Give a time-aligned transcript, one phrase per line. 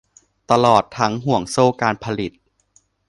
[0.51, 2.31] ตลอดทั้งห่วงโซ่การผลิต